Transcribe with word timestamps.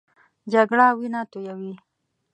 جګړه 0.51 0.87
وینه 0.97 1.21
تویوي 1.31 1.73